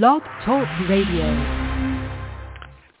[0.00, 1.28] Blog Talk Radio.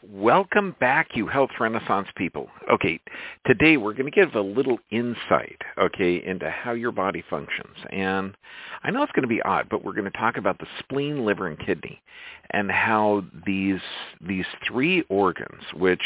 [0.02, 2.50] Welcome back, you health renaissance people.
[2.70, 3.00] Okay,
[3.46, 7.74] today we're going to give a little insight, okay, into how your body functions.
[7.90, 8.36] And
[8.82, 11.24] I know it's going to be odd, but we're going to talk about the spleen,
[11.24, 12.02] liver, and kidney,
[12.50, 13.80] and how these
[14.20, 16.02] these three organs, which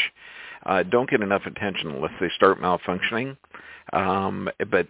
[0.67, 3.35] uh, don't get enough attention unless they start malfunctioning,
[3.91, 4.87] um, but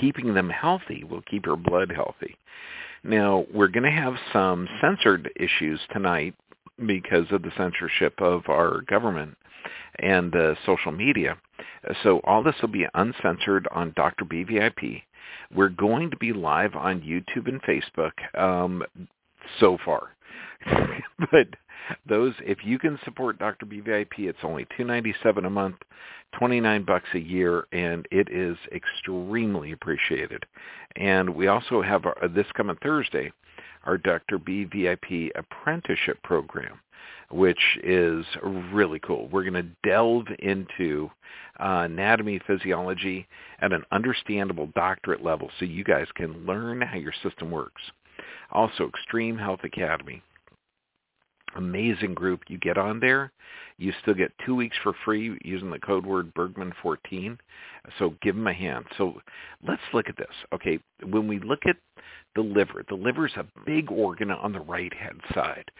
[0.00, 2.36] keeping them healthy will keep your blood healthy.
[3.02, 6.34] Now, we're going to have some censored issues tonight
[6.86, 9.36] because of the censorship of our government
[9.98, 11.36] and uh, social media.
[12.02, 14.24] So all this will be uncensored on Dr.
[14.24, 15.02] BVIP.
[15.54, 18.82] We're going to be live on YouTube and Facebook um,
[19.58, 20.10] so far.
[21.32, 21.48] but
[22.06, 23.66] those, if you can support Dr.
[23.66, 25.76] BVIP, it's only two ninety seven a month,
[26.38, 30.44] twenty nine bucks a year, and it is extremely appreciated.
[30.96, 33.32] And we also have our, this coming Thursday,
[33.84, 34.38] our Dr.
[34.38, 36.80] BVIP apprenticeship program,
[37.30, 38.24] which is
[38.72, 39.28] really cool.
[39.28, 41.10] We're going to delve into
[41.58, 43.26] uh, anatomy, physiology
[43.60, 47.82] at an understandable doctorate level so you guys can learn how your system works.
[48.52, 50.22] Also, Extreme Health Academy
[51.56, 52.42] amazing group.
[52.48, 53.32] You get on there,
[53.78, 57.38] you still get two weeks for free using the code word Bergman14.
[57.98, 58.84] So give them a hand.
[58.98, 59.20] So
[59.66, 60.34] let's look at this.
[60.52, 61.76] Okay, when we look at
[62.34, 65.70] the liver, the liver is a big organ on the right hand side.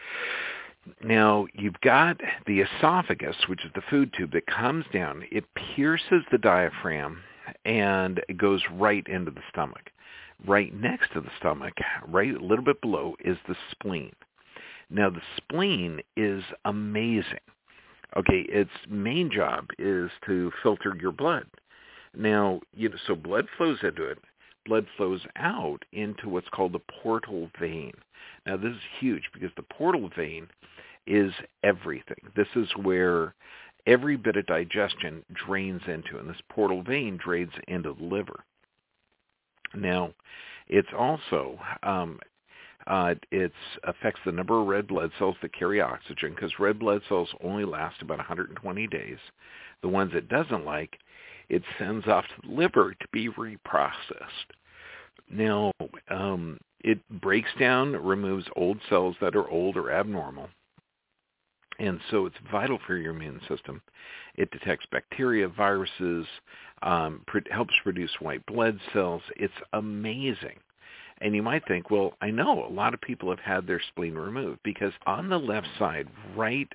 [1.03, 5.23] Now, you've got the esophagus, which is the food tube that comes down.
[5.31, 7.21] It pierces the diaphragm
[7.65, 9.91] and it goes right into the stomach.
[10.47, 11.73] Right next to the stomach,
[12.07, 14.11] right a little bit below, is the spleen.
[14.91, 17.39] Now the spleen is amazing.
[18.17, 21.45] Okay, its main job is to filter your blood.
[22.15, 24.17] Now, you know, so blood flows into it.
[24.65, 27.93] Blood flows out into what's called the portal vein.
[28.45, 30.47] Now this is huge because the portal vein
[31.07, 31.31] is
[31.63, 32.17] everything.
[32.35, 33.33] This is where
[33.87, 38.43] every bit of digestion drains into, and this portal vein drains into the liver.
[39.73, 40.13] Now,
[40.67, 42.19] it's also um,
[42.87, 43.51] uh, it
[43.83, 47.65] affects the number of red blood cells that carry oxygen because red blood cells only
[47.65, 49.17] last about 120 days.
[49.81, 50.97] The ones it doesn't like,
[51.49, 54.51] it sends off to the liver to be reprocessed.
[55.29, 55.71] Now,
[56.09, 60.49] um, it breaks down, removes old cells that are old or abnormal.
[61.79, 63.81] And so it's vital for your immune system.
[64.35, 66.27] It detects bacteria, viruses,
[66.83, 69.21] um, helps produce white blood cells.
[69.35, 70.59] It's amazing.
[71.21, 74.15] And you might think, well, I know a lot of people have had their spleen
[74.15, 76.67] removed because on the left side, right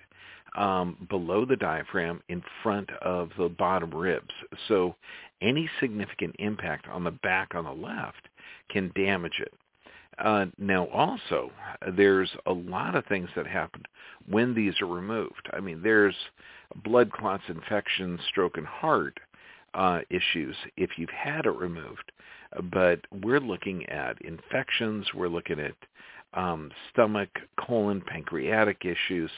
[0.56, 4.32] um, below the diaphragm in front of the bottom ribs.
[4.68, 4.94] So
[5.42, 8.28] any significant impact on the back on the left
[8.70, 9.52] can damage it.
[10.18, 11.50] Uh, now also,
[11.94, 13.82] there's a lot of things that happen
[14.28, 15.48] when these are removed.
[15.52, 16.14] I mean, there's
[16.84, 19.18] blood clots, infections, stroke, and heart
[19.74, 22.12] uh, issues if you've had it removed
[22.70, 25.06] but we're looking at infections.
[25.14, 25.74] We're looking at
[26.34, 29.30] um, stomach, colon, pancreatic issues.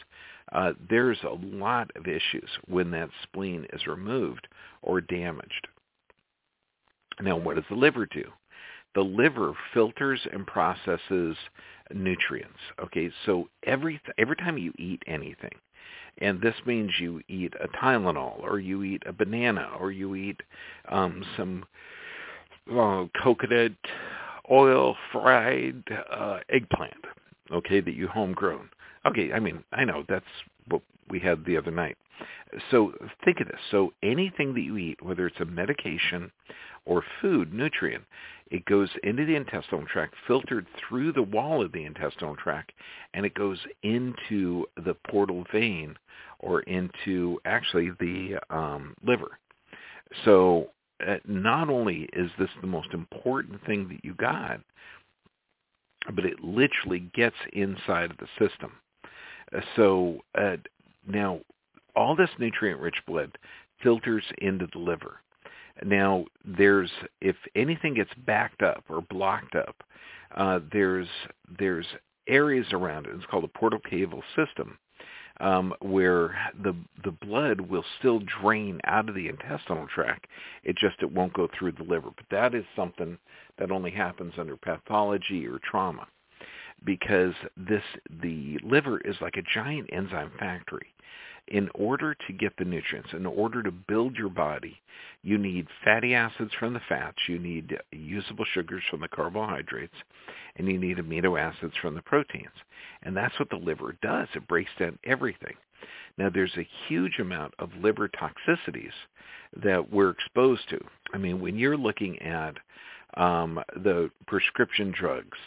[0.53, 4.49] Uh, there's a lot of issues when that spleen is removed
[4.83, 5.69] or damaged.
[7.21, 8.25] Now, what does the liver do?
[8.95, 11.37] The liver filters and processes
[11.93, 12.59] nutrients.
[12.83, 15.55] Okay, so every every time you eat anything,
[16.19, 20.41] and this means you eat a Tylenol or you eat a banana or you eat
[20.89, 21.65] um, some
[22.71, 23.73] uh, coconut
[24.51, 27.05] oil fried uh, eggplant,
[27.53, 28.69] okay, that you homegrown.
[29.07, 30.25] Okay, I mean, I know that's
[30.69, 31.97] what we had the other night.
[32.71, 32.93] So
[33.25, 33.61] think of this.
[33.71, 36.31] So anything that you eat, whether it's a medication
[36.85, 38.05] or food, nutrient,
[38.51, 42.73] it goes into the intestinal tract, filtered through the wall of the intestinal tract,
[43.13, 45.97] and it goes into the portal vein
[46.39, 49.39] or into actually the um, liver.
[50.25, 50.71] So
[51.27, 54.61] not only is this the most important thing that you got,
[56.15, 58.73] but it literally gets inside of the system.
[59.55, 60.57] Uh, so uh,
[61.07, 61.41] now
[61.97, 63.37] all this nutrient-rich blood
[63.83, 65.21] filters into the liver.
[65.85, 66.91] Now there's
[67.21, 69.77] if anything gets backed up or blocked up,
[70.37, 71.09] uh, there's
[71.59, 71.87] there's
[72.29, 73.15] areas around it.
[73.15, 74.79] It's called the portal caval system
[75.41, 76.75] um, where the
[77.05, 80.27] the blood will still drain out of the intestinal tract.
[80.65, 82.11] It just it won't go through the liver.
[82.17, 83.19] But that is something
[83.59, 86.07] that only happens under pathology or trauma.
[86.85, 87.83] because this
[88.23, 90.87] the liver is like a giant enzyme factory.
[91.49, 94.79] In order to get the nutrients, in order to build your body,
[95.23, 99.95] you need fatty acids from the fats, you need usable sugars from the carbohydrates,
[100.57, 102.53] and you need amino acids from the proteins.
[103.03, 104.29] And that's what the liver does.
[104.35, 105.55] It breaks down everything.
[106.19, 108.93] Now, there's a huge amount of liver toxicities
[109.63, 110.81] that we're exposed to.
[111.15, 112.57] I mean, when you're looking at
[113.15, 115.39] um, the prescription drugs,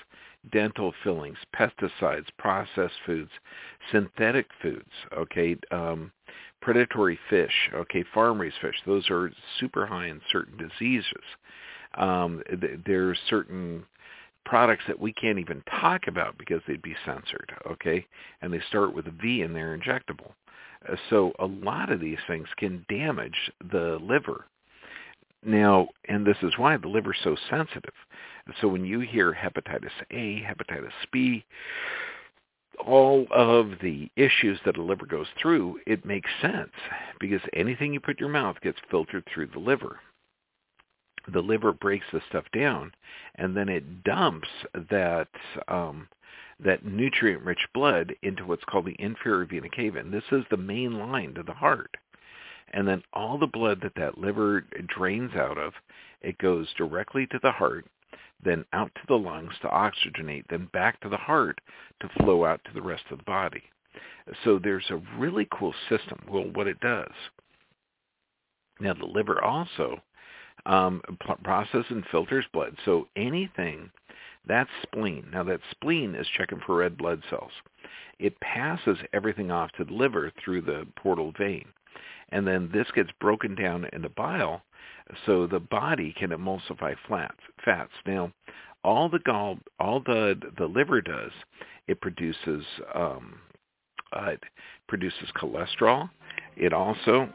[0.52, 3.32] dental fillings, pesticides, processed foods,
[3.92, 6.12] synthetic foods, okay, um,
[6.62, 11.24] predatory fish, okay, farm-raised fish, those are super high in certain diseases.
[11.96, 13.84] Um, th- there's certain
[14.46, 18.06] products that we can't even talk about because they'd be censored, okay,
[18.42, 20.32] and they start with a V and they're injectable.
[20.90, 24.46] Uh, so a lot of these things can damage the liver.
[25.44, 27.94] Now, and this is why the liver's so sensitive.
[28.60, 31.46] So when you hear hepatitis A, hepatitis B,
[32.86, 36.72] all of the issues that a liver goes through, it makes sense
[37.20, 40.00] because anything you put in your mouth gets filtered through the liver.
[41.32, 42.92] The liver breaks the stuff down,
[43.36, 44.48] and then it dumps
[44.90, 45.28] that
[45.68, 46.08] um,
[46.64, 50.00] that nutrient-rich blood into what's called the inferior vena cava.
[50.00, 51.96] And this is the main line to the heart.
[52.74, 55.74] And then all the blood that that liver drains out of,
[56.22, 57.86] it goes directly to the heart,
[58.44, 61.60] then out to the lungs to oxygenate, then back to the heart
[62.00, 63.64] to flow out to the rest of the body.
[64.44, 66.20] So there's a really cool system.
[66.30, 67.12] Well, what it does.
[68.80, 70.02] Now the liver also
[70.66, 71.02] um,
[71.44, 72.76] processes and filters blood.
[72.86, 73.92] So anything
[74.48, 75.28] that's spleen.
[75.32, 77.52] Now that spleen is checking for red blood cells.
[78.20, 81.66] It passes everything off to the liver through the portal vein.
[82.30, 84.64] And then this gets broken down into bile
[85.25, 87.92] so the body can emulsify flats, fats.
[88.06, 88.31] Now,
[88.83, 91.31] all the gall, all the the liver does,
[91.88, 92.65] it produces
[92.95, 93.36] um,
[94.13, 94.44] uh, it
[94.88, 96.09] produces cholesterol.
[96.57, 97.30] It also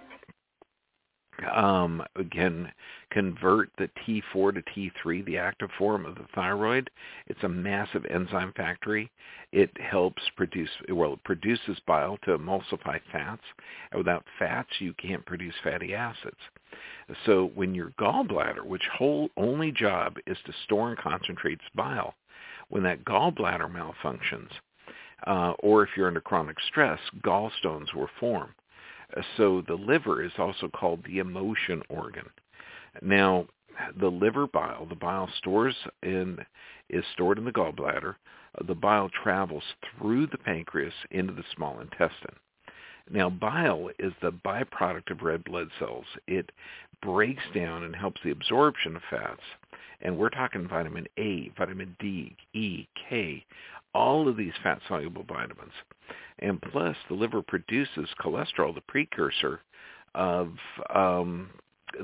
[1.54, 2.72] um, again,
[3.10, 6.90] convert the T4 to T3, the active form of the thyroid.
[7.26, 9.10] It's a massive enzyme factory.
[9.52, 13.42] It helps produce, well, it produces bile to emulsify fats.
[13.90, 16.36] And without fats, you can't produce fatty acids.
[17.24, 22.14] So when your gallbladder, which whole only job is to store and concentrate bile,
[22.68, 24.50] when that gallbladder malfunctions,
[25.26, 28.54] uh, or if you're under chronic stress, gallstones will form.
[29.36, 32.28] So the liver is also called the emotion organ.
[33.02, 33.46] Now,
[33.98, 36.38] the liver bile, the bile stores in,
[36.88, 38.16] is stored in the gallbladder.
[38.66, 39.64] The bile travels
[39.98, 42.36] through the pancreas into the small intestine.
[43.10, 46.06] Now, bile is the byproduct of red blood cells.
[46.26, 46.50] It
[47.02, 49.42] breaks down and helps the absorption of fats.
[50.00, 53.44] And we're talking vitamin A, vitamin D, E, K,
[53.94, 55.72] all of these fat-soluble vitamins.
[56.40, 59.60] And plus, the liver produces cholesterol, the precursor
[60.14, 60.52] of
[60.94, 61.50] um,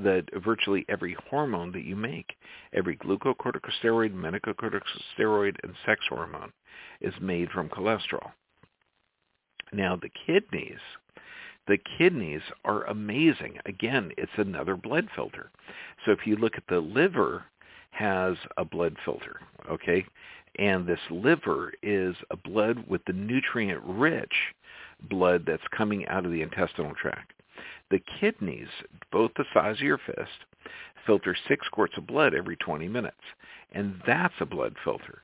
[0.03, 2.35] that virtually every hormone that you make,
[2.73, 6.53] every glucocorticosteroid, methylcorticosteroid, and sex hormone
[7.01, 8.31] is made from cholesterol.
[9.73, 10.81] Now, the kidneys,
[11.67, 13.59] the kidneys are amazing.
[13.67, 15.51] Again, it's another blood filter.
[16.05, 17.45] So if you look at the liver,
[17.93, 19.41] has a blood filter,
[19.71, 20.05] okay?
[20.59, 24.33] And this liver is a blood with the nutrient-rich
[25.09, 27.33] blood that's coming out of the intestinal tract.
[27.91, 28.69] The kidneys,
[29.11, 30.47] both the size of your fist,
[31.07, 33.17] filter six quarts of blood every 20 minutes.
[33.73, 35.23] And that's a blood filter.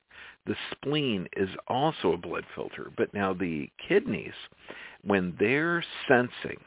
[0.49, 2.91] The spleen is also a blood filter.
[2.97, 4.33] But now the kidneys,
[5.03, 6.59] when they're sensing,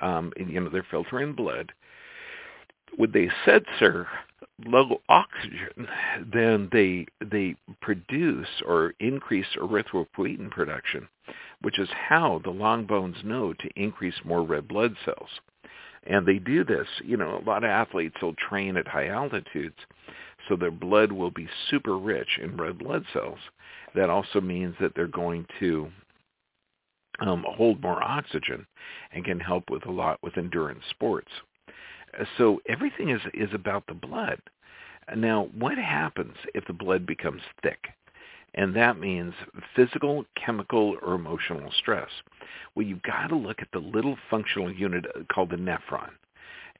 [0.00, 1.70] um, you know, they're filtering blood,
[2.96, 4.08] when they censor
[4.66, 5.86] low oxygen,
[6.32, 11.06] then they they produce or increase erythropoietin production,
[11.62, 15.30] which is how the long bones know to increase more red blood cells.
[16.02, 19.76] And they do this, you know, a lot of athletes will train at high altitudes,
[20.50, 23.38] so their blood will be super rich in red blood cells.
[23.94, 25.88] That also means that they're going to
[27.20, 28.66] um, hold more oxygen
[29.12, 31.30] and can help with a lot with endurance sports.
[32.36, 34.40] So everything is is about the blood.
[35.16, 37.78] Now, what happens if the blood becomes thick?
[38.54, 39.32] And that means
[39.76, 42.08] physical, chemical, or emotional stress.
[42.74, 46.10] Well, you've got to look at the little functional unit called the nephron.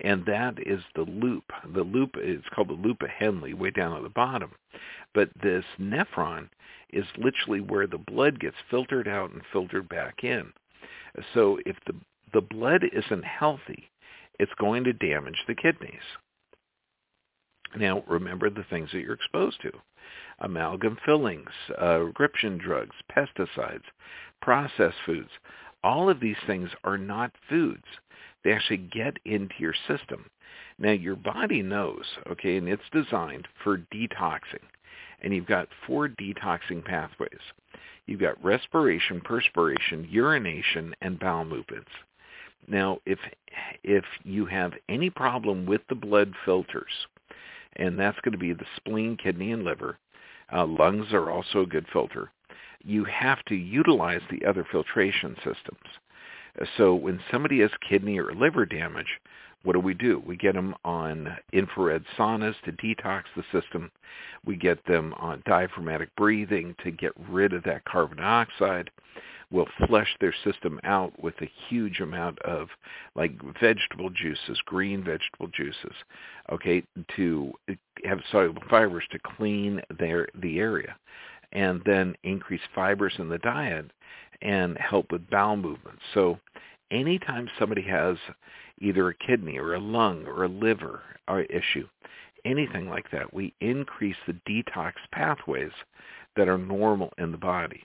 [0.00, 1.44] And that is the loop.
[1.74, 4.52] The loop is called the loop of Henle way down at the bottom.
[5.14, 6.48] But this nephron
[6.92, 10.52] is literally where the blood gets filtered out and filtered back in.
[11.34, 11.94] So if the
[12.32, 13.90] the blood isn't healthy,
[14.38, 16.00] it's going to damage the kidneys.
[17.76, 19.72] Now, remember the things that you're exposed to.
[20.40, 23.84] amalgam fillings, uh, prescription drugs, pesticides,
[24.40, 25.30] processed foods.
[25.82, 27.84] All of these things are not foods.
[28.42, 30.26] They actually get into your system.
[30.78, 34.64] Now your body knows, okay, and it's designed for detoxing.
[35.22, 37.40] And you've got four detoxing pathways.
[38.06, 41.90] You've got respiration, perspiration, urination, and bowel movements.
[42.66, 43.18] Now, if
[43.82, 47.06] if you have any problem with the blood filters,
[47.76, 49.98] and that's going to be the spleen, kidney, and liver,
[50.52, 52.30] uh, lungs are also a good filter.
[52.82, 55.98] You have to utilize the other filtration systems.
[56.76, 59.20] So when somebody has kidney or liver damage,
[59.62, 60.22] what do we do?
[60.26, 63.90] We get them on infrared saunas to detox the system.
[64.44, 68.90] We get them on diaphragmatic breathing to get rid of that carbon dioxide.
[69.50, 72.68] We'll flush their system out with a huge amount of
[73.16, 75.94] like vegetable juices, green vegetable juices,
[76.50, 76.82] okay,
[77.16, 77.52] to
[78.04, 80.96] have soluble fibers to clean their the area
[81.52, 83.90] and then increase fibers in the diet
[84.42, 86.02] and help with bowel movements.
[86.14, 86.38] So
[86.90, 88.16] anytime somebody has
[88.80, 91.86] either a kidney or a lung or a liver or issue,
[92.44, 95.72] anything like that, we increase the detox pathways
[96.36, 97.82] that are normal in the body.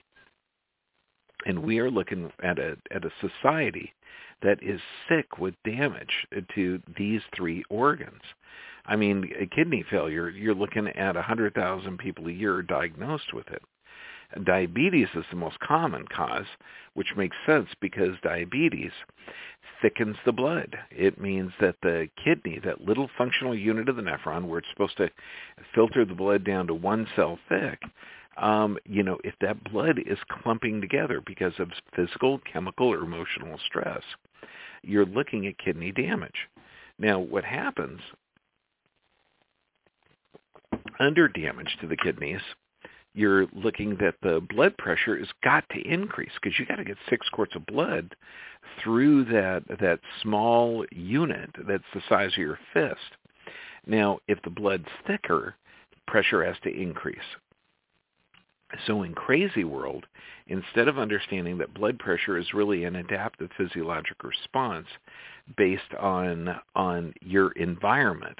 [1.44, 3.92] And we are looking at a at a society
[4.42, 8.22] that is sick with damage to these three organs.
[8.86, 13.62] I mean, a kidney failure, you're looking at 100,000 people a year diagnosed with it.
[14.44, 16.46] Diabetes is the most common cause,
[16.94, 18.92] which makes sense because diabetes
[19.80, 20.76] thickens the blood.
[20.90, 24.96] It means that the kidney, that little functional unit of the nephron where it's supposed
[24.98, 25.10] to
[25.74, 27.80] filter the blood down to one cell thick,
[28.36, 33.58] um, you know, if that blood is clumping together because of physical, chemical, or emotional
[33.66, 34.02] stress,
[34.82, 36.48] you're looking at kidney damage.
[36.98, 38.00] Now, what happens
[40.98, 42.40] under damage to the kidneys
[43.16, 46.98] you're looking that the blood pressure has got to increase because you got to get
[47.08, 48.14] six quarts of blood
[48.82, 53.16] through that that small unit that's the size of your fist.
[53.86, 55.54] Now, if the blood's thicker,
[56.06, 57.18] pressure has to increase.
[58.86, 60.06] So in crazy world,
[60.48, 64.88] instead of understanding that blood pressure is really an adaptive physiologic response
[65.56, 68.38] based on on your environment,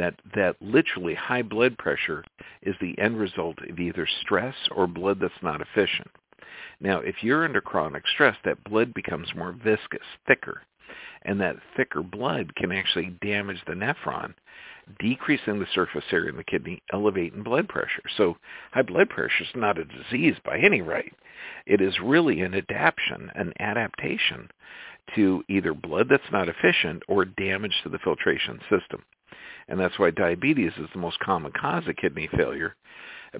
[0.00, 2.24] that that literally high blood pressure
[2.62, 6.08] is the end result of either stress or blood that's not efficient.
[6.80, 10.62] Now, if you're under chronic stress, that blood becomes more viscous, thicker,
[11.22, 14.32] and that thicker blood can actually damage the nephron,
[14.98, 18.02] decreasing the surface area in the kidney, elevating blood pressure.
[18.16, 18.38] So
[18.72, 21.12] high blood pressure is not a disease by any right.
[21.66, 24.48] It is really an adaptation, an adaptation
[25.14, 29.02] to either blood that's not efficient or damage to the filtration system.
[29.68, 32.74] And that's why diabetes is the most common cause of kidney failure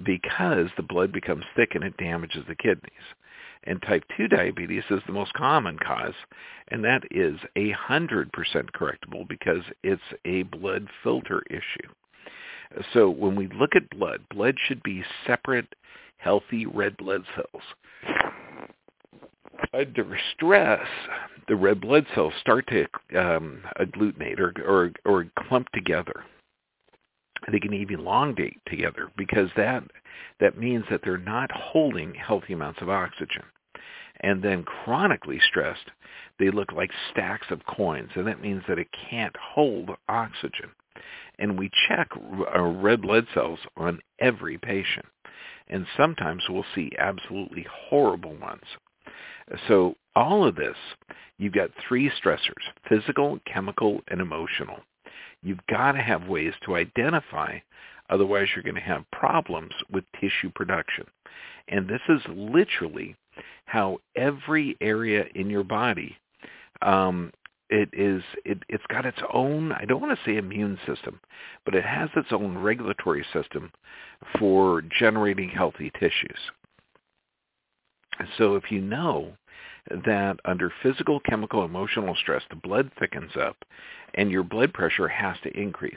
[0.03, 2.91] because the blood becomes thick and it damages the kidneys.
[3.63, 6.15] And type 2 diabetes is the most common cause,
[6.69, 8.31] and that is a 100%
[8.71, 11.89] correctable because it's a blood filter issue.
[12.93, 15.67] So when we look at blood, blood should be separate,
[16.17, 17.63] healthy red blood cells.
[19.73, 20.85] Under stress,
[21.47, 22.85] the red blood cells start to
[23.17, 26.23] um, agglutinate or, or, or clump together.
[27.51, 29.83] They can even elongate together because that
[30.39, 33.43] that means that they're not holding healthy amounts of oxygen.
[34.19, 35.89] And then chronically stressed,
[36.37, 40.69] they look like stacks of coins, and that means that it can't hold oxygen.
[41.39, 42.09] And we check
[42.53, 45.05] our red blood cells on every patient,
[45.67, 48.65] and sometimes we'll see absolutely horrible ones.
[49.67, 50.75] So all of this,
[51.37, 54.79] you've got three stressors, physical, chemical, and emotional.
[55.43, 57.57] You've got to have ways to identify,
[58.09, 61.05] otherwise you're going to have problems with tissue production.
[61.67, 63.15] And this is literally
[63.65, 66.17] how every area in your body
[66.81, 67.31] um,
[67.71, 71.19] it is it, it's got its own i don't want to say immune system
[71.65, 73.71] but it has its own regulatory system
[74.37, 76.39] for generating healthy tissues
[78.37, 79.33] so if you know
[80.05, 83.57] that under physical, chemical, emotional stress, the blood thickens up
[84.13, 85.95] and your blood pressure has to increase.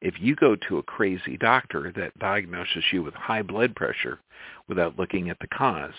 [0.00, 4.20] If you go to a crazy doctor that diagnoses you with high blood pressure
[4.68, 5.94] without looking at the cause,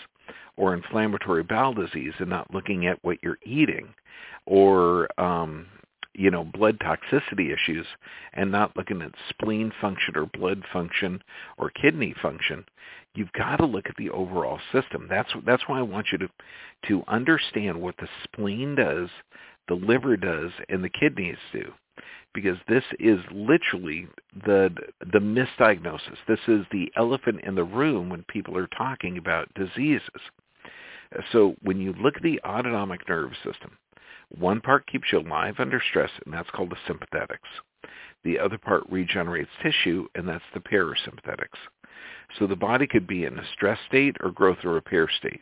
[0.55, 3.93] or inflammatory bowel disease and not looking at what you're eating,
[4.46, 5.67] or um,
[6.13, 7.86] you know, blood toxicity issues
[8.34, 11.22] and not looking at spleen function or blood function
[11.57, 12.65] or kidney function,
[13.18, 15.08] you've got to look at the overall system.
[15.10, 16.30] That's that's why I want you to
[16.88, 19.10] to understand what the spleen does,
[19.68, 21.74] the liver does, and the kidneys do.
[22.34, 24.08] because this is literally
[24.46, 24.70] the
[25.12, 26.18] the misdiagnosis.
[26.28, 30.22] This is the elephant in the room when people are talking about diseases.
[31.32, 33.78] So when you look at the autonomic nervous system,
[34.38, 37.38] one part keeps you alive under stress, and that's called the sympathetics.
[38.24, 41.58] The other part regenerates tissue, and that's the parasympathetics.
[42.38, 45.41] So the body could be in a stress state or growth or repair state.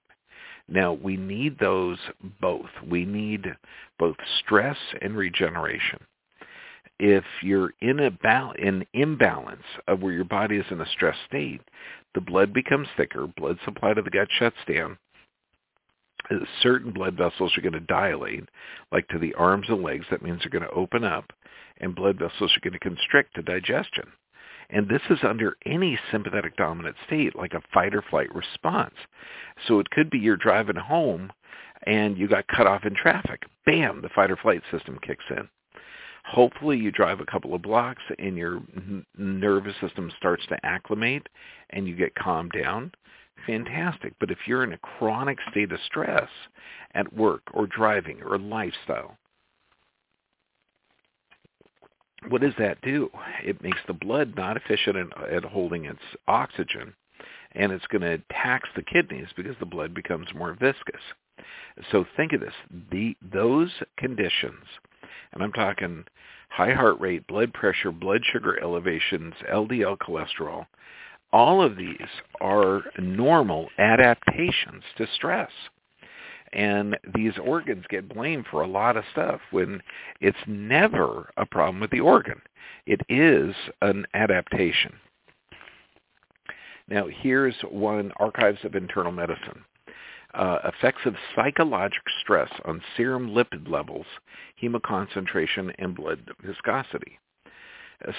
[0.67, 1.99] Now, we need those
[2.41, 2.69] both.
[2.87, 3.55] We need
[3.99, 5.99] both stress and regeneration.
[6.97, 11.17] If you're in a bal- an imbalance of where your body is in a stress
[11.27, 11.61] state,
[12.13, 14.97] the blood becomes thicker, blood supply to the gut shuts down,
[16.31, 18.49] uh, certain blood vessels are going to dilate,
[18.91, 20.05] like to the arms and legs.
[20.09, 21.31] That means they're going to open up,
[21.77, 24.11] and blood vessels are going to constrict to digestion.
[24.69, 28.95] And this is under any sympathetic dominant state, like a fight or flight response.
[29.67, 31.31] So it could be you're driving home
[31.85, 33.43] and you got cut off in traffic.
[33.65, 35.47] Bam, the fight or flight system kicks in.
[36.25, 38.61] Hopefully you drive a couple of blocks and your
[39.17, 41.27] nervous system starts to acclimate
[41.69, 42.91] and you get calmed down
[43.45, 44.13] fantastic.
[44.19, 46.29] But if you're in a chronic state of stress
[46.93, 49.17] at work or driving or lifestyle,
[52.29, 53.09] what does that do?
[53.43, 56.93] It makes the blood not efficient at, holding its oxygen,
[57.53, 61.01] and it's going to tax the kidneys because the blood becomes more viscous.
[61.91, 62.53] So think of this:
[62.91, 64.65] the those conditions,
[65.33, 66.05] and I'm talking
[66.49, 70.67] high heart rate, blood pressure, blood sugar elevations, LDL cholesterol,
[71.33, 72.07] all of these
[72.39, 75.51] are normal adaptations to stress.
[76.55, 79.81] And these organs get blamed for a lot of stuff when
[80.21, 82.41] it's never a problem with the organ.
[82.85, 84.93] It is an adaptation.
[86.87, 89.65] Now, here's one Archives of Internal Medicine.
[90.33, 94.05] Uh, effects of psychologic stress on serum lipid levels,
[94.61, 97.19] hemoconcentration, and blood viscosity.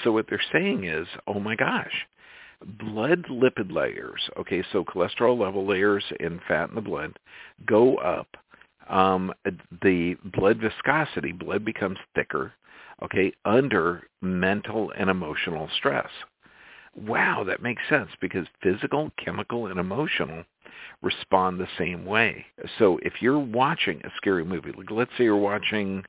[0.03, 2.07] So what they're saying is, oh my gosh,
[2.65, 7.17] blood lipid layers, okay, so cholesterol level layers in fat in the blood,
[7.65, 8.27] go up.
[8.89, 9.33] Um,
[9.81, 12.53] the blood viscosity, blood becomes thicker,
[13.03, 16.09] okay, under mental and emotional stress.
[16.95, 20.43] Wow, that makes sense because physical, chemical, and emotional
[21.03, 22.45] respond the same way.
[22.79, 26.03] So if you're watching a scary movie, like let's say you're watching,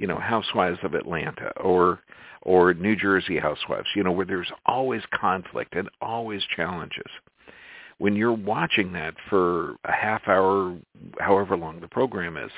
[0.00, 2.00] you know, Housewives of Atlanta or
[2.42, 7.10] or New Jersey housewives, you know, where there's always conflict and always challenges.
[7.98, 10.74] When you're watching that for a half hour,
[11.18, 12.50] however long the program is,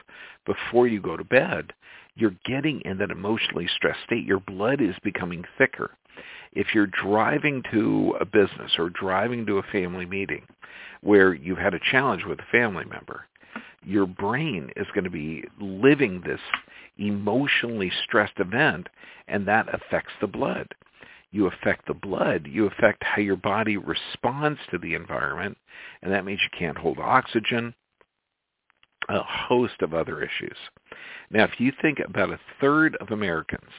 [0.46, 1.72] before you go to bed,
[2.14, 4.24] you're getting in that emotionally stressed state.
[4.24, 5.90] Your blood is becoming thicker.
[6.52, 10.46] If you're driving to a business or driving to a family meeting
[11.00, 13.24] where you've had a challenge with a family member,
[13.84, 16.40] your brain is going to be living this
[16.98, 18.88] emotionally stressed event,
[19.28, 20.68] and that affects the blood.
[21.30, 25.56] You affect the blood, you affect how your body responds to the environment,
[26.02, 27.74] and that means you can't hold oxygen,
[29.08, 30.56] a host of other issues.
[31.30, 33.70] Now, if you think about a third of Americans,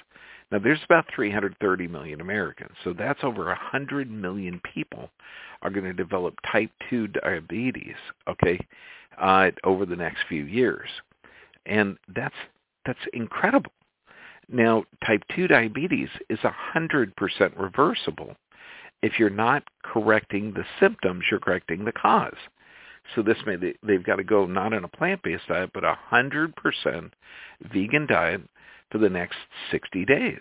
[0.51, 5.09] now there's about 330 million Americans, so that's over 100 million people
[5.61, 7.95] are going to develop type 2 diabetes,
[8.27, 8.59] okay,
[9.19, 10.89] uh, over the next few years.
[11.65, 12.35] And that's
[12.85, 13.71] that's incredible.
[14.49, 17.13] Now, type 2 diabetes is 100%
[17.57, 18.35] reversible.
[19.01, 22.37] If you're not correcting the symptoms, you're correcting the cause.
[23.15, 27.11] So this may they've got to go not on a plant-based diet, but a 100%
[27.73, 28.41] vegan diet
[28.91, 29.37] for the next
[29.71, 30.39] 60 days.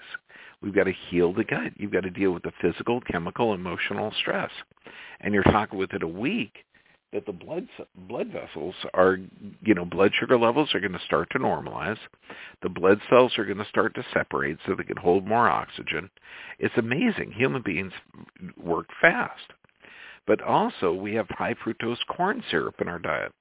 [0.63, 1.73] We've got to heal the gut.
[1.77, 4.51] You've got to deal with the physical, chemical, emotional stress.
[5.21, 6.65] And you're talking within a week
[7.12, 7.68] that the blood
[8.09, 9.18] blood vessels are
[9.61, 11.98] you know blood sugar levels are going to start to normalize.
[12.62, 16.11] The blood cells are going to start to separate so they can hold more oxygen.
[16.59, 17.33] It's amazing.
[17.33, 17.92] Human beings
[18.57, 19.53] work fast.
[20.27, 23.33] But also we have high fructose corn syrup in our diet.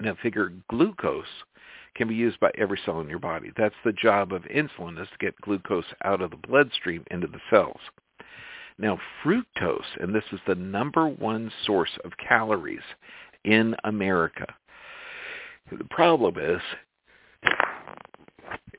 [0.00, 1.24] Now figure glucose
[1.94, 3.50] can be used by every cell in your body.
[3.56, 7.40] That's the job of insulin is to get glucose out of the bloodstream into the
[7.50, 7.80] cells
[8.78, 12.82] now, fructose, and this is the number one source of calories
[13.44, 14.46] in America.
[15.70, 16.60] The problem is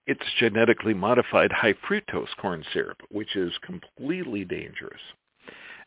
[0.08, 5.02] it's genetically modified high fructose corn syrup, which is completely dangerous.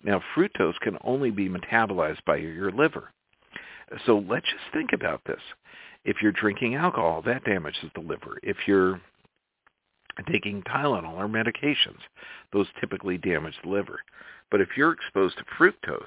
[0.05, 3.11] Now, fructose can only be metabolized by your liver.
[4.07, 5.41] So let's just think about this.
[6.05, 8.39] If you're drinking alcohol, that damages the liver.
[8.43, 9.01] If you're
[10.31, 11.99] taking Tylenol or medications.
[12.53, 14.01] Those typically damage the liver.
[14.51, 16.03] But if you're exposed to fructose,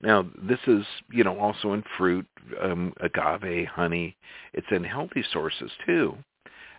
[0.00, 2.26] now this is, you know, also in fruit,
[2.60, 4.16] um, agave, honey.
[4.52, 6.16] It's in healthy sources too.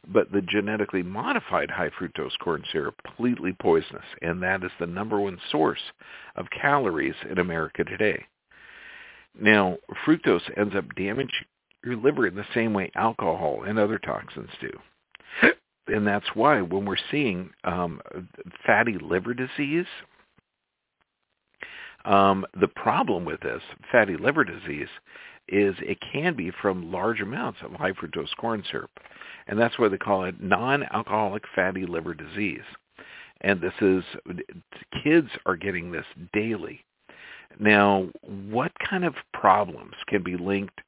[0.07, 5.19] But the genetically modified high fructose corn syrup completely poisonous, and that is the number
[5.19, 5.81] one source
[6.35, 8.25] of calories in America today.
[9.39, 11.45] Now, fructose ends up damaging
[11.83, 14.71] your liver in the same way alcohol and other toxins do.
[15.89, 18.01] And that's why when we're seeing um,
[18.65, 19.85] fatty liver disease,
[22.05, 24.87] um, the problem with this fatty liver disease
[25.47, 28.91] is it can be from large amounts of high fructose corn syrup.
[29.47, 32.63] And that's why they call it non-alcoholic fatty liver disease.
[33.41, 34.03] And this is,
[35.03, 36.81] kids are getting this daily.
[37.59, 40.79] Now, what kind of problems can be linked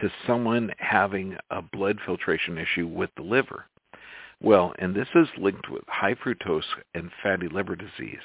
[0.00, 3.66] to someone having a blood filtration issue with the liver?
[4.42, 6.62] Well, and this is linked with high fructose
[6.94, 8.18] and fatty liver disease.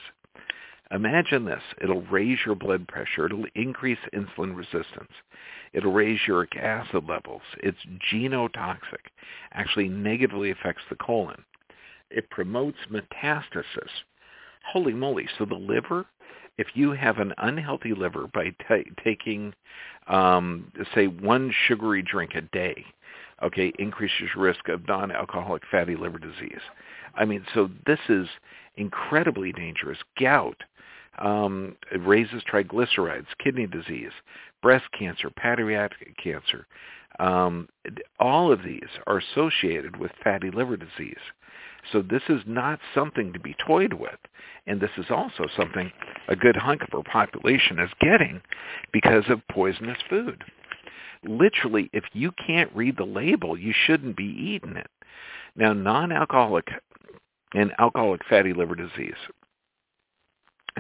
[0.92, 1.64] Imagine this.
[1.82, 3.26] It'll raise your blood pressure.
[3.26, 5.12] It'll increase insulin resistance.
[5.74, 7.42] It'll raise uric acid levels.
[7.58, 7.78] It's
[8.14, 9.10] genotoxic.
[9.54, 11.44] Actually negatively affects the colon.
[12.12, 13.90] It promotes metastasis.
[14.72, 15.28] Holy moly.
[15.38, 16.06] So the liver,
[16.58, 19.54] if you have an unhealthy liver by t- taking,
[20.08, 22.86] um, say, one sugary drink a day,
[23.46, 26.62] okay, increases risk of non-alcoholic fatty liver disease.
[27.16, 28.28] I mean, so this is
[28.76, 30.00] incredibly dangerous.
[30.20, 30.58] Gout,
[31.20, 34.12] um, raises triglycerides, kidney disease,
[34.62, 36.68] breast cancer, pancreatic cancer.
[37.20, 37.70] Um,
[38.20, 41.16] all of these are associated with fatty liver disease.
[41.92, 44.18] So this is not something to be toyed with.
[44.68, 45.92] And this is also something
[46.28, 48.42] a good hunk of our population is getting
[48.92, 50.44] because of poisonous food.
[51.28, 54.90] Literally, if you can't read the label, you shouldn't be eating it.
[55.56, 56.68] Now, non-alcoholic
[57.54, 59.16] and alcoholic fatty liver disease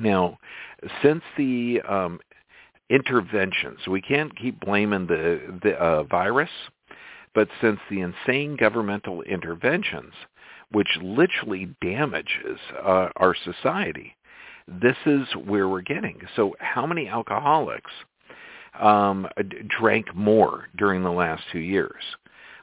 [0.01, 0.37] now,
[1.01, 2.19] since the um,
[2.89, 6.49] interventions, we can't keep blaming the, the uh, virus,
[7.33, 10.13] but since the insane governmental interventions,
[10.71, 14.15] which literally damages uh, our society,
[14.67, 16.19] this is where we're getting.
[16.35, 17.91] So how many alcoholics
[18.79, 19.27] um,
[19.67, 22.03] drank more during the last two years?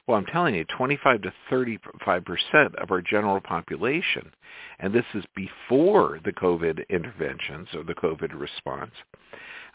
[0.07, 4.33] Well, I'm telling you, 25 to 35 percent of our general population,
[4.81, 8.93] and this is before the COVID interventions or the COVID response,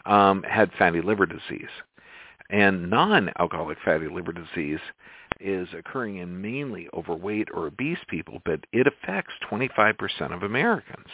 [0.04, 1.70] um, had fatty liver disease.
[2.50, 4.80] And non-alcoholic fatty liver disease
[5.40, 11.08] is occurring in mainly overweight or obese people, but it affects 25% of Americans.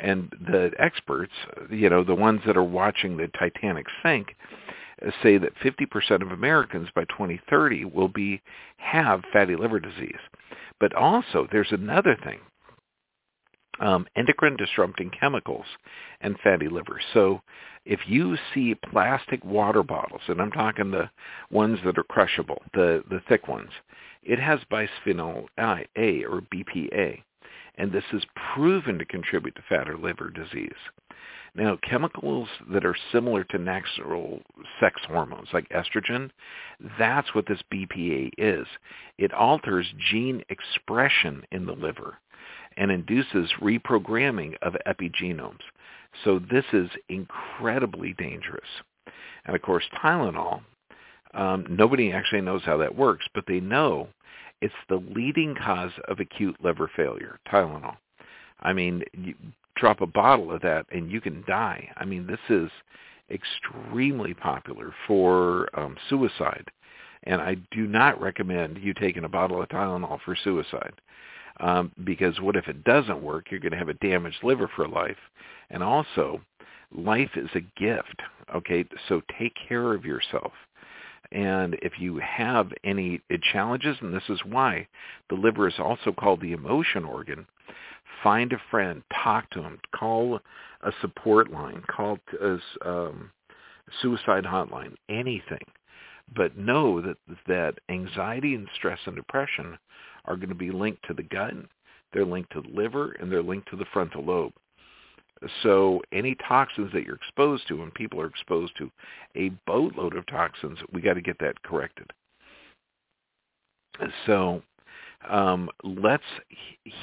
[0.00, 1.32] And the experts,
[1.70, 4.34] you know, the ones that are watching the Titanic sink,
[5.22, 8.40] say that 50% of Americans by 2030 will be
[8.76, 10.18] have fatty liver disease.
[10.78, 12.40] But also, there's another thing.
[13.80, 15.64] Um, endocrine disrupting chemicals
[16.20, 17.00] and fatty liver.
[17.14, 17.40] So
[17.86, 21.10] if you see plastic water bottles, and I'm talking the
[21.50, 23.70] ones that are crushable, the, the thick ones,
[24.22, 27.22] it has bisphenol A or BPA,
[27.80, 28.22] and this is
[28.54, 30.70] proven to contribute to fatty liver disease.
[31.54, 34.40] Now, chemicals that are similar to natural
[34.78, 36.30] sex hormones like estrogen,
[36.98, 38.66] that's what this BPA is.
[39.16, 42.18] It alters gene expression in the liver
[42.76, 45.64] and induces reprogramming of epigenomes.
[46.22, 48.68] So this is incredibly dangerous.
[49.46, 50.60] And of course, Tylenol,
[51.32, 54.08] um, nobody actually knows how that works, but they know
[54.60, 57.96] it's the leading cause of acute liver failure, Tylenol.
[58.60, 59.34] I mean, you
[59.76, 61.90] drop a bottle of that and you can die.
[61.96, 62.70] I mean, this is
[63.30, 66.66] extremely popular for um, suicide.
[67.24, 70.92] And I do not recommend you taking a bottle of Tylenol for suicide.
[71.60, 73.50] Um, because what if it doesn't work?
[73.50, 75.18] You're going to have a damaged liver for life.
[75.70, 76.40] And also,
[76.94, 78.22] life is a gift.
[78.54, 80.52] Okay, so take care of yourself.
[81.32, 83.20] And if you have any
[83.52, 84.88] challenges, and this is why
[85.28, 87.46] the liver is also called the emotion organ,
[88.22, 90.40] Find a friend, talk to them, call
[90.82, 93.30] a support line, call a um,
[94.02, 95.64] suicide hotline, anything.
[96.34, 97.16] But know that
[97.46, 99.78] that anxiety and stress and depression
[100.26, 101.54] are going to be linked to the gut,
[102.12, 104.52] they're linked to the liver, and they're linked to the frontal lobe.
[105.62, 108.90] So any toxins that you're exposed to, and people are exposed to
[109.36, 112.10] a boatload of toxins, we got to get that corrected.
[114.26, 114.62] So
[115.28, 116.22] um, let's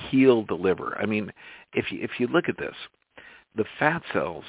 [0.10, 0.98] heal the liver.
[1.00, 1.32] I mean,
[1.74, 2.76] if you, if you look at this,
[3.56, 4.44] the fat cells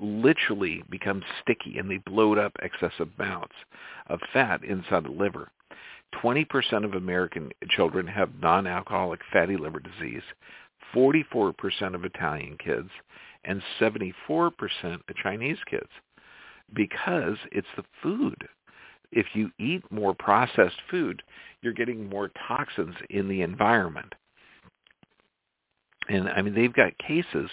[0.00, 3.54] literally become sticky and they bloat up excessive amounts
[4.06, 5.50] of fat inside the liver.
[6.22, 10.22] 20% of American children have non-alcoholic fatty liver disease,
[10.94, 12.88] 44% of Italian kids,
[13.44, 14.12] and 74%
[14.84, 15.88] of Chinese kids
[16.74, 18.48] because it's the food.
[19.12, 21.22] if you eat more processed food,
[21.62, 24.14] you're getting more toxins in the environment.
[26.08, 27.48] And I mean, they've got cases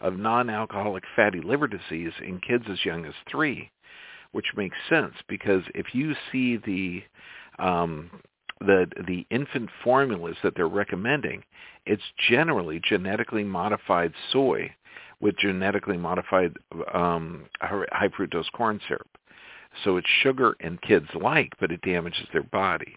[0.00, 3.70] of non-alcoholic fatty liver disease in kids as young as three,
[4.32, 7.02] which makes sense because if you see the
[7.58, 8.10] um,
[8.60, 11.44] the the infant formulas that they're recommending,
[11.86, 14.74] it's generally genetically modified soy
[15.20, 16.52] with genetically modified
[16.92, 19.08] um, high fructose corn syrup.
[19.82, 22.96] So it's sugar and kids like, but it damages their body.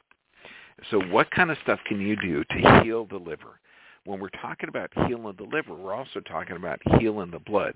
[0.92, 3.60] So what kind of stuff can you do to heal the liver?
[4.06, 7.74] When we're talking about healing the liver, we're also talking about healing the blood.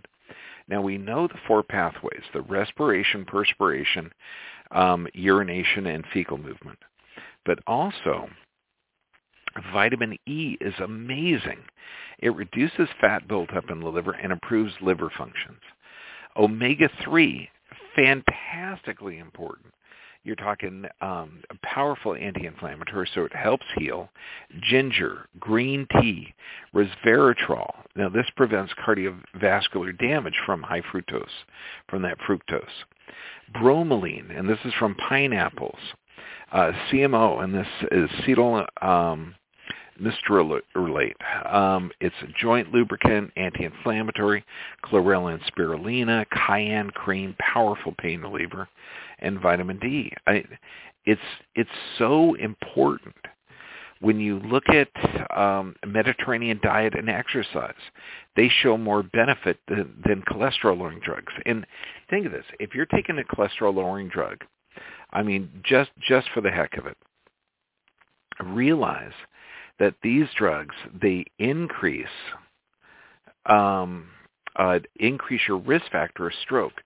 [0.69, 4.11] Now we know the four pathways, the respiration, perspiration,
[4.71, 6.79] um, urination, and fecal movement.
[7.45, 8.29] But also,
[9.71, 11.59] vitamin E is amazing.
[12.19, 15.59] It reduces fat buildup in the liver and improves liver functions.
[16.37, 17.47] Omega-3,
[17.95, 19.73] fantastically important.
[20.23, 24.09] You're talking um, a powerful anti-inflammatory, so it helps heal.
[24.61, 26.33] Ginger, green tea,
[26.75, 27.71] resveratrol.
[27.95, 31.25] Now this prevents cardiovascular damage from high fructose,
[31.89, 32.61] from that fructose.
[33.55, 35.79] Bromelain, and this is from pineapples.
[36.51, 39.33] Uh, CMO, and this is cetyl um,
[40.01, 41.15] myristoleate.
[41.45, 44.43] Um, it's a joint lubricant, anti-inflammatory,
[44.83, 48.67] chlorella and spirulina, cayenne cream, powerful pain reliever,
[49.19, 50.11] and vitamin D.
[50.27, 50.43] I,
[51.05, 51.21] it's
[51.55, 53.15] it's so important
[53.99, 54.89] when you look at
[55.37, 57.73] um, Mediterranean diet and exercise.
[58.35, 61.33] They show more benefit than, than cholesterol-lowering drugs.
[61.45, 61.65] And
[62.09, 64.43] think of this: if you're taking a cholesterol-lowering drug,
[65.11, 66.97] I mean, just just for the heck of it,
[68.43, 69.13] realize
[69.81, 72.05] that these drugs they increase
[73.47, 74.07] um,
[74.55, 76.81] uh, increase your risk factor of stroke.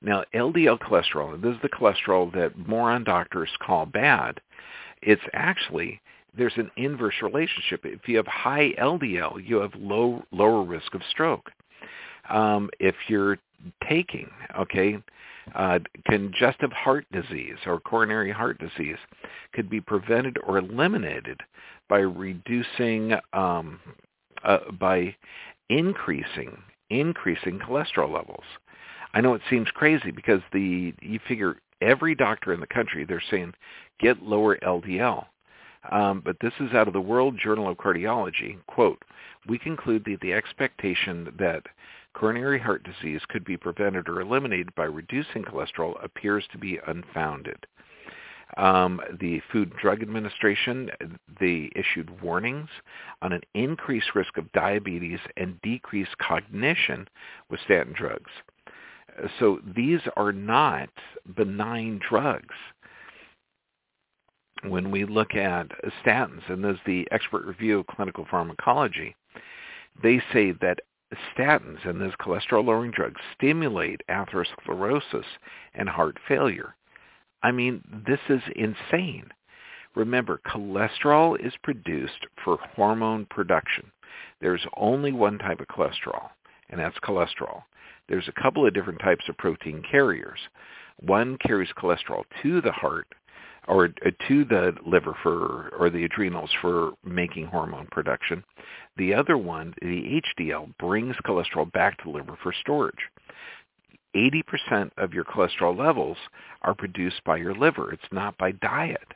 [0.00, 4.40] Now, LDL cholesterol, this is the cholesterol that moron doctors call bad.
[5.02, 6.00] It's actually
[6.36, 7.80] there's an inverse relationship.
[7.84, 11.50] If you have high LDL, you have low lower risk of stroke.
[12.30, 13.36] Um, if you're
[13.86, 14.96] taking, okay,
[15.54, 18.98] uh, congestive heart disease or coronary heart disease
[19.52, 21.40] could be prevented or eliminated
[21.88, 23.80] by reducing um,
[24.44, 25.14] uh, by
[25.68, 26.56] increasing
[26.90, 28.44] increasing cholesterol levels.
[29.14, 33.22] I know it seems crazy because the you figure every doctor in the country they're
[33.30, 33.54] saying
[34.00, 35.26] get lower LDL.
[35.90, 38.58] Um, but this is out of the World Journal of Cardiology.
[38.66, 39.02] Quote,
[39.48, 41.62] we conclude that the expectation that
[42.14, 47.64] coronary heart disease could be prevented or eliminated by reducing cholesterol appears to be unfounded.
[48.56, 50.90] Um, the Food and Drug Administration,
[51.38, 52.70] they issued warnings
[53.22, 57.06] on an increased risk of diabetes and decreased cognition
[57.50, 58.30] with statin drugs.
[59.38, 60.88] So these are not
[61.36, 62.54] benign drugs.
[64.64, 65.68] When we look at
[66.04, 69.14] statins, and there's the expert review of clinical pharmacology,
[70.02, 70.80] they say that
[71.36, 75.24] statins and those cholesterol-lowering drugs stimulate atherosclerosis
[75.74, 76.74] and heart failure.
[77.42, 79.26] I mean, this is insane.
[79.94, 83.90] Remember, cholesterol is produced for hormone production.
[84.40, 86.28] There's only one type of cholesterol,
[86.70, 87.62] and that's cholesterol.
[88.08, 90.38] There's a couple of different types of protein carriers.
[91.00, 93.06] One carries cholesterol to the heart
[93.68, 98.42] or uh, to the liver for or the adrenals for making hormone production.
[98.96, 102.94] The other one, the HDL, brings cholesterol back to the liver for storage.
[104.14, 106.16] 80% of your cholesterol levels
[106.62, 107.92] are produced by your liver.
[107.92, 109.14] It's not by diet.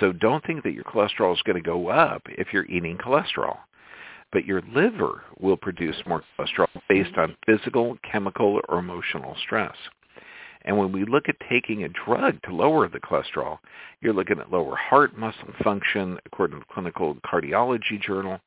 [0.00, 3.58] So don't think that your cholesterol is going to go up if you're eating cholesterol.
[4.32, 7.20] But your liver will produce more cholesterol based mm-hmm.
[7.20, 9.76] on physical, chemical, or emotional stress.
[10.66, 13.58] And when we look at taking a drug to lower the cholesterol,
[14.00, 18.40] you're looking at lower heart muscle function, according to the Clinical Cardiology Journal,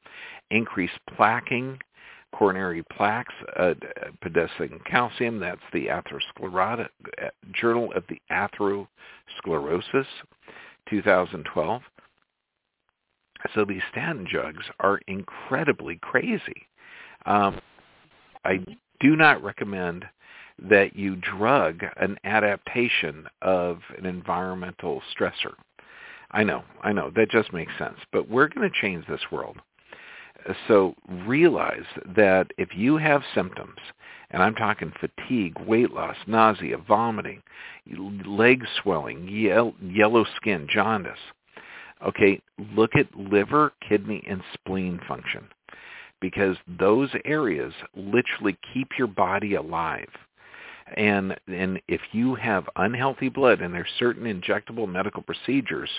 [0.51, 1.79] increased plaquing,
[2.33, 3.73] coronary plaques, uh,
[4.85, 5.39] calcium.
[5.39, 6.89] That's the atherosclerotic
[7.53, 10.05] Journal of the Atherosclerosis,
[10.89, 11.81] 2012.
[13.55, 16.67] So these statin drugs are incredibly crazy.
[17.25, 17.59] Um,
[18.45, 18.63] I
[18.99, 20.05] do not recommend
[20.61, 25.53] that you drug an adaptation of an environmental stressor.
[26.31, 27.97] I know, I know, that just makes sense.
[28.11, 29.57] But we're going to change this world.
[30.67, 33.79] So realize that if you have symptoms,
[34.31, 37.41] and I'm talking fatigue, weight loss, nausea, vomiting,
[38.25, 41.19] leg swelling, yellow skin, jaundice,
[42.05, 42.41] okay,
[42.75, 45.47] look at liver, kidney, and spleen function
[46.21, 50.09] because those areas literally keep your body alive.
[50.97, 55.89] And and if you have unhealthy blood, and there's certain injectable medical procedures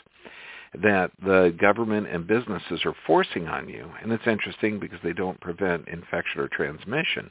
[0.82, 5.40] that the government and businesses are forcing on you, and it's interesting because they don't
[5.40, 7.30] prevent infection or transmission,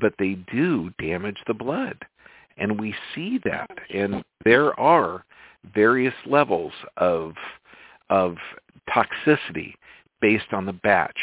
[0.00, 1.96] but they do damage the blood.
[2.56, 3.70] And we see that.
[3.92, 5.24] And there are
[5.74, 7.32] various levels of
[8.10, 8.36] of
[8.88, 9.74] toxicity
[10.20, 11.18] based on the batch.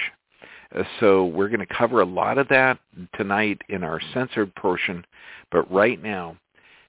[0.76, 2.80] Uh, so we're going to cover a lot of that
[3.15, 5.06] tonight in our censored portion,
[5.52, 6.36] but right now,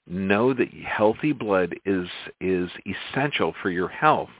[0.06, 2.08] know that healthy blood is
[2.40, 4.30] is essential for your health,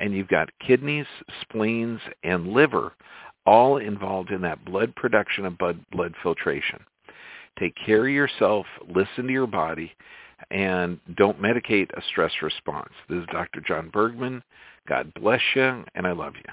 [0.00, 1.06] and you've got kidneys,
[1.40, 2.92] spleens, and liver
[3.46, 6.80] all involved in that blood production and blood blood filtration.
[7.58, 9.92] Take care of yourself, listen to your body,
[10.50, 12.92] and don't medicate a stress response.
[13.08, 13.62] This is Dr.
[13.66, 14.42] John Bergman.
[14.86, 16.52] God bless you, and I love you.